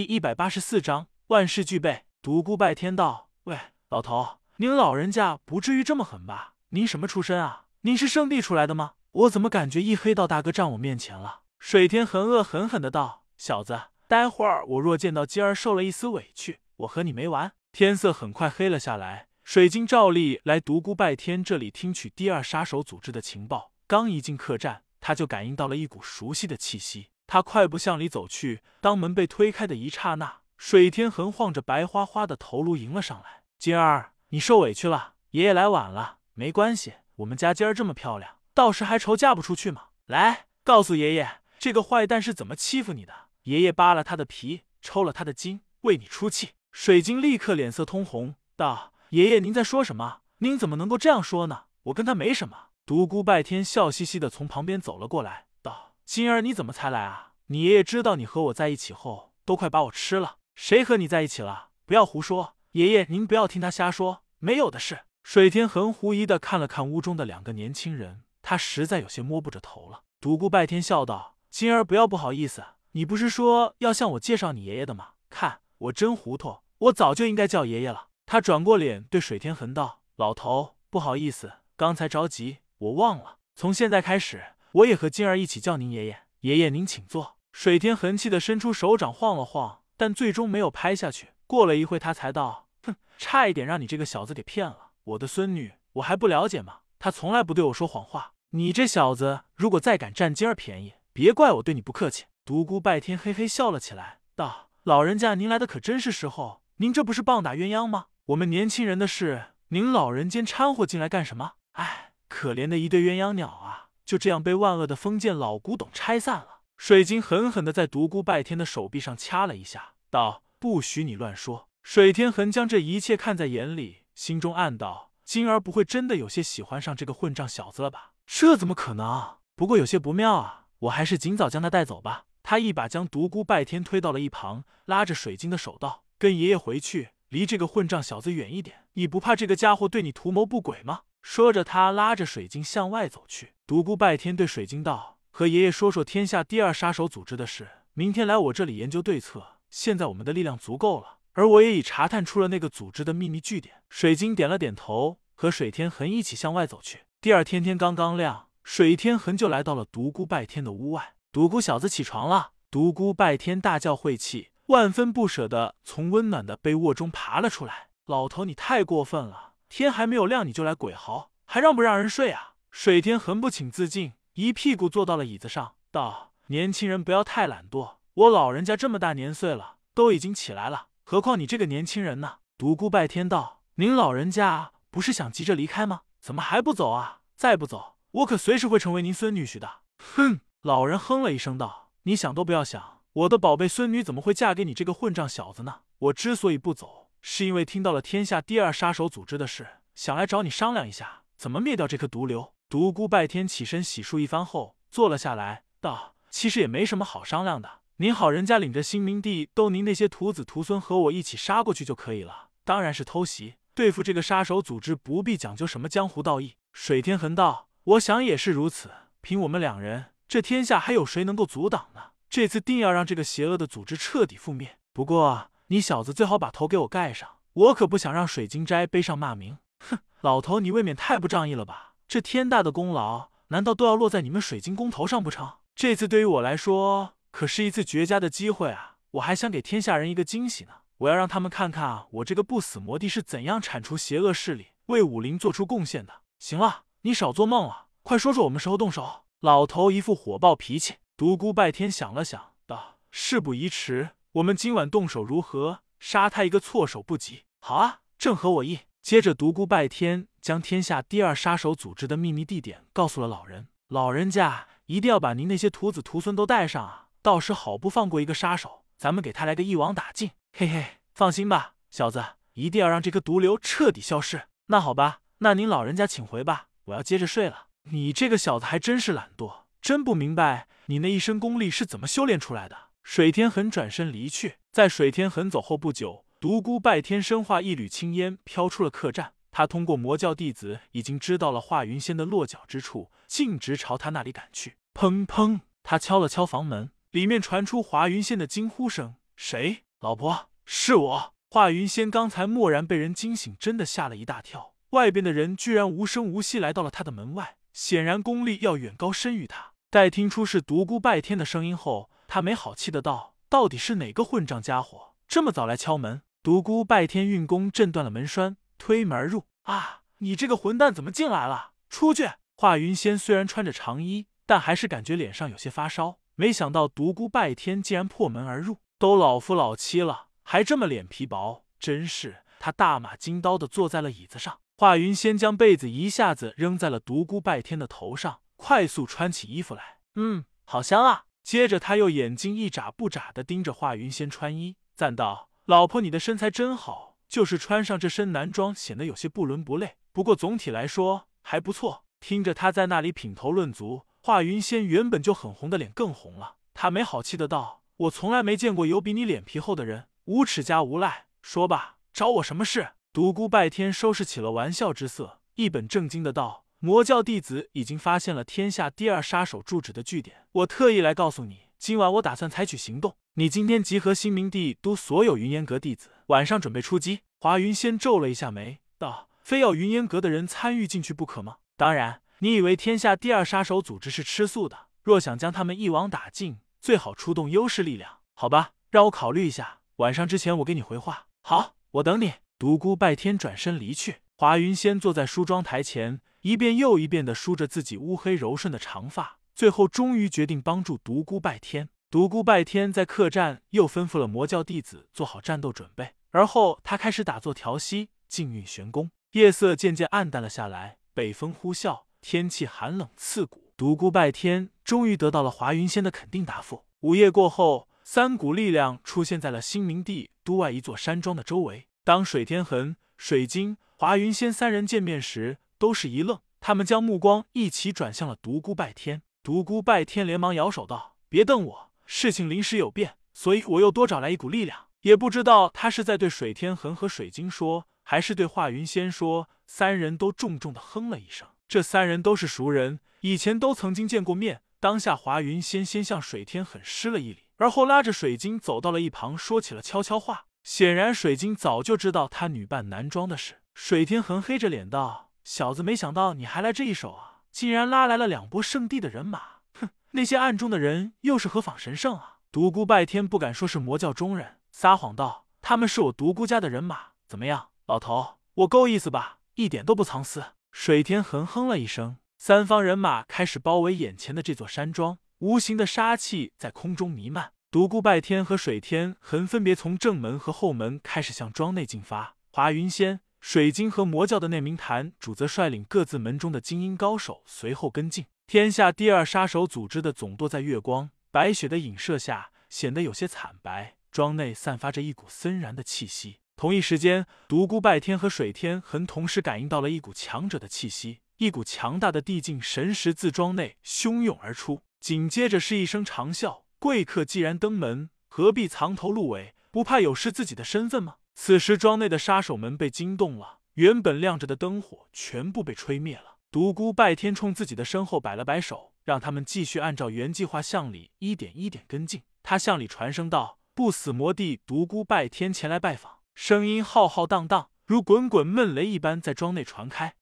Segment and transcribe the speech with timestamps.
[0.00, 2.06] 第一百八十四章万事俱备。
[2.22, 3.58] 独孤拜天道：“喂，
[3.90, 6.54] 老头，您老人家不至于这么狠吧？
[6.70, 7.66] 您什么出身啊？
[7.82, 8.92] 您是圣地出来的吗？
[9.10, 13.78] 我怎么感觉一黑道大哥站我面前了？”水天恒恶狠狠的道：“小子，
[14.08, 23.72] 待会儿我若见到金儿受了一丝委屈，我和你没完。”天色很快黑了下来，水晶照例来独孤拜天这里听取第二杀手组织的情报。
[23.86, 27.08] 刚一进客栈，他就感应到了一股熟悉的气息。
[27.30, 33.44] 他快步向里走去，当门被推开的一刹那，水天横晃着白花花的头颅迎了上来。
[33.56, 39.90] 金儿，你受委屈了，爷爷来晚了，没关系，我们家今儿这么漂亮，到时还愁嫁不出去吗？
[40.06, 43.12] 来，告诉爷爷，这个坏蛋是怎么欺负你的？
[43.44, 46.50] 爷爷扒了他的皮，抽了他的筋，为你出气。
[46.72, 50.22] 水晶立刻脸色通红，道：“爷爷，您在说什么？
[50.38, 51.66] 您怎么能够这样说呢？
[51.84, 55.92] 我跟他没什么。”独孤拜天笑嘻嘻的从旁边走了过来，道。
[56.04, 57.29] 金儿，你怎么才来啊？
[57.52, 60.36] 你爷爷知道你和我在一起后，都快把我吃了。
[60.54, 61.70] 谁和你在一起了？
[61.84, 62.54] 不要胡说！
[62.72, 65.00] 爷爷，您不要听他瞎说，没有的事。
[65.24, 70.04] 水天横狐疑的看了看屋中的两个年轻人，他实在有些摸不着头了。
[70.20, 75.14] 独孤拜天笑道：“金儿，不要不好意思，你不是说要向我介绍你爷爷的吗？
[75.28, 83.38] 看我真糊涂，我早就应该叫爷爷了。”他转过脸对水天恒道：“老头，不好意思，刚才着急，我忘了。
[83.56, 87.38] 从现在开始。”我也和金儿一起叫您爷爷，爷爷您请坐。
[87.52, 91.30] 水天横气的伸出手掌晃了晃，但最终没有拍下去。
[91.46, 94.92] 过了一会，他才道：“哼，差一点让你这个小子给骗了。
[95.04, 96.78] 我的孙女，我还不了解吗？
[96.98, 98.32] 他从来不对我说谎话。
[98.50, 106.62] 你这小子，如果再敢占今儿便宜，别怪我对你不客气。”独孤拜天嘿嘿笑了起来，道：“老人家，您来的可真是时候。
[106.76, 108.06] 您这不是棒打鸳鸯吗？
[108.26, 111.52] 我们年轻人的事，您老人间掺和进来干什么？
[111.72, 116.59] 哎，可怜的一对鸳鸯鸟啊！”就这样被万恶的封建老古董拆散了。
[116.80, 128.14] 水晶狠狠的在独孤拜天的手臂上掐了一下，道：“不许你乱说。”水天横将这一切看在眼里，心中暗道：“金儿不会真的有些喜欢上这个混账小子了吧？
[128.26, 129.36] 这怎么可能？
[129.54, 138.86] 不过有些不妙啊，我还是尽早将他带走吧。”他一把将独孤拜天推到了一旁，拉着水晶的手道：“跟爷爷回去，离这个混账小子远一点。
[138.94, 143.52] 你不怕这个家伙对你图谋不轨吗？”说着，他拉着水晶向外走去。
[143.66, 149.58] 独孤拜天对水晶道：“和爷爷说说天下第二杀手组织的事，明天来我这里研究对策。
[149.70, 157.00] 现在我们的力量足够了，而我也已查探出了那个组织的秘密据点。”水晶点了点头，和水天恒一起向外走去。
[157.20, 161.14] 第二天天刚刚亮，水天恒就来到了独孤拜天的屋外。
[161.32, 162.50] 独孤小子起床了！
[162.70, 167.88] 独孤拜天大叫晦气，万分不舍的从温暖的被窝中爬了出来。
[168.06, 169.54] 老头，你太过分了！
[169.68, 172.54] 天还没有亮你就来鬼嚎，还让不让人睡啊？
[172.70, 186.02] 水天恒不请自尽，一屁股坐到了椅子上，道：“年轻人不要太懒惰，我老人家这么大年岁了，都已经起来了，何况你这个年轻人呢？”独孤拜天道：“您老人家不是想急着离开吗？
[186.20, 187.22] 怎么还不走啊？
[187.34, 190.40] 再不走，我可随时会成为您孙女婿的。”哼！
[190.62, 195.80] 老人哼了一声道：“你想都不要想，我的宝贝孙女怎么会嫁给你这个混账小子呢？
[195.98, 202.54] 我之所以不走。”是因为听到了天下第二杀手组织的事，想来找你商量一下，怎么灭掉这颗毒瘤。
[202.70, 212.50] 独孤拜天起身洗漱一番后，坐了下来，道：“其实也没什么好商量的，您好人家领着新明帝都您那些徒子徒孙和我一起杀过去就可以了。
[212.64, 222.12] 当然是偷袭，对付这个杀手组织不必讲究什么江湖道义。”水天恒道：“我想也是如此，凭我们两人，这天下还有谁能够阻挡呢？
[222.28, 224.78] 这次定要让这个邪恶的组织彻底覆灭。
[224.92, 229.58] 不过……”你小子最好把头给我盖上，我可不想让水晶斋背上骂名。
[229.80, 231.89] 哼，老头，你未免太不仗义了吧？
[232.10, 235.58] 这天大的功劳，难道都要落在你们水晶宫头上不成？
[235.76, 238.96] 这次对于我来说，可是一次绝佳的机会啊！
[239.12, 246.12] 我还想给天下人一个惊喜呢，我要让他们看看我这个不死魔帝是怎样铲除邪恶势力，为武林做出贡献的。
[246.40, 249.22] 行了，你少做梦了，快说说我们时候动手。
[249.38, 250.96] 老头一副火爆脾气。
[251.16, 254.16] 独孤拜天想了想，道：事不宜迟。
[254.32, 255.82] 我们今晚动手如何？
[256.00, 257.44] 杀他一个措手不及。
[257.60, 258.80] 好啊，正合我意。
[259.02, 263.68] 接着，独孤拜天将天下第二杀手组织的秘密地点告诉了老人。
[263.88, 268.84] 老人家一定要把您那些徒子徒孙都带上啊，到时好不放过一个杀手。
[268.96, 270.30] 咱们给他来个一网打尽。
[270.52, 274.42] 嘿嘿，放心吧，小子，一定要让这颗毒瘤彻底消失。
[274.66, 277.68] 那好吧，那您老人家请回吧，我要接着睡了。
[277.84, 282.76] 你这个小子还真是懒惰，真不明白你那一身功力是怎么修炼出来的。
[283.02, 289.34] 水天恒转身离去，在水天恒走后不久，独孤拜天身化一缕青烟飘出了客栈。
[289.50, 294.78] 他通过魔教弟子已经知道了华云仙的落脚之处，径直朝他那里赶去。
[294.94, 301.34] 砰砰，他敲了敲房门，里面传出华云仙的惊呼声：“谁？”老婆，是我。
[301.50, 304.72] 华云仙刚才蓦然被人惊醒，真的吓了一大跳。
[304.90, 309.72] 外边的人居然无声无息来到了他的门外，显然功力要远高深于他。
[309.90, 319.44] 待听出是独孤拜天的声音后，他没好气的道：“到底是哪个混账家伙这么早来敲门？”独孤拜天运功震断了门栓，推门而入。
[319.64, 320.00] 啊！
[320.18, 321.72] 你这个混蛋怎么进来了？
[321.90, 322.30] 出去！
[322.56, 326.18] 华云仙虽然穿着长衣，但还是感觉脸上有些发烧。
[326.36, 332.38] 没想到独孤拜天竟然破门而入，都老夫老妻了，还这么脸皮薄，真是！
[332.58, 334.60] 他大马金刀的坐在了椅子上。
[334.78, 339.98] 华云仙将被子一下子扔在了独孤拜天的头上，快速穿起衣服来。
[340.14, 341.24] 嗯，好香啊！
[341.42, 354.04] 接着他又眼睛一眨不眨的盯着华云仙穿衣，赞道：“老婆，你的身材真好，就是穿上这身男装显得有些不伦不类，不过总体来说还不错。”听着他在那里品头论足。
[354.20, 361.26] 华云仙原本就很红的脸更红了，他没好气的道：“我从来没见过有比你脸皮厚的人，无耻加无赖！
[361.40, 373.14] 说吧，找我什么事？”独孤拜天收拾起了玩笑之色，一本正经的道：“魔教弟子已经发现了天下第二杀手住址的据点，我特意来告诉你，今晚我打算采取行动。
[373.34, 381.58] 你今天集合新明帝都所有云烟阁弟子，晚上准备出击。”华云仙皱了一下眉，道：“非要云烟阁的人参与进去不可吗？
[381.76, 384.86] 当然。”你以为天下第二杀手组织是吃素的？
[385.02, 388.20] 若想将他们一网打尽，最好出动优势力量。
[388.34, 389.80] 好吧，让我考虑一下。
[389.96, 391.26] 晚上之前我给你回话。
[391.42, 392.32] 好，我等你。
[392.58, 394.16] 独孤拜天转身离去。
[394.36, 401.90] 华云仙坐在梳妆台前，一遍又一遍的梳着自己乌黑柔顺的长发，最后终于决定帮助独孤拜天。
[402.10, 409.12] 独孤拜天在客栈又吩咐了魔教弟子做好战斗准备，而后他开始打坐调息，静运玄功。
[409.30, 412.00] 夜色渐渐暗淡了下来，北风呼啸。
[412.20, 416.84] 天气寒冷刺骨，独孤拜天终于得到了华云仙的肯定答复。
[417.02, 421.86] 午夜过后，三股力量出现在了新明帝都外一座山庄的周围。
[422.02, 429.22] 当水天恒、水晶、华云仙三人见面时，都是一愣，他们将目光一起转向了独孤拜天。
[429.44, 434.86] 独孤拜天连忙摇手道：“别瞪我，事情临时有变，所以我又多找来一股力量。
[435.02, 441.46] 也不知道他是在对水天恒和水晶说，还是对华云仙说。”三人都重重的哼了一声。
[441.68, 444.62] 这三人都是熟人，以前都曾经见过面。
[444.80, 450.46] 当下，华云仙先向水天狠施了一礼，而后拉着水晶走到了一旁，说起了悄悄话。
[450.64, 453.60] 显然，水晶早就知道他女扮男装的事。
[453.72, 457.42] 水天恒黑着脸道：“小子，没想到你还来这一手啊！
[457.52, 459.59] 竟然拉来了两波圣地的人马。
[459.74, 467.10] 哼，那些暗中的人又是何方神圣啊？”独孤拜天不敢说是魔教中人，撒谎道：“他们是我独孤家的人马。
[467.28, 469.38] 怎么样，老头，我够意思吧？
[469.54, 477.52] 一点都不藏私。”水天哼哼了一声，三方人马开始包围眼前的这座山庄，无形的杀气在空中弥漫。
[477.70, 488.26] 独孤拜天和水天恒分别从正门和后门开始向庄内进发，华云仙、水晶和魔教的那名坛主则率领各自门中的精英高手随后跟进。
[488.50, 496.40] 天下第二杀手组织的总舵在月光、白雪的影射下显得有些惨白，庄内散发着一股森然的气息。
[496.56, 504.82] 同一时间，独孤拜天和水天恒同时感应到了一股强者的气息，一股强大的地境神识自庄内汹涌而出。
[504.98, 509.54] 紧接着是一声长啸：“贵客既然登门，何必藏头露尾？
[509.70, 516.38] 不怕有失自己的身份吗？”此时，庄内的杀手们被惊动了，原本亮着的灯火全部被吹灭了。
[516.52, 522.22] 独孤拜天冲自己的身后摆了摆手，让他们继续按照原计划向里一点一点跟进。
[522.42, 530.14] 他向里传声道：“不死魔帝独孤拜天前来拜访。”声音浩浩荡荡，如滚滚闷雷一般在庄内传开。